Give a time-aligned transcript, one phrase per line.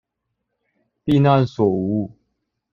[1.03, 2.11] 避難所無誤